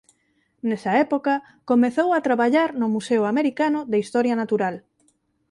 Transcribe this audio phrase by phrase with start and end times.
[0.67, 1.33] Nesa época
[1.69, 4.75] comezou a traballar no Museo Americano de Historia Natural.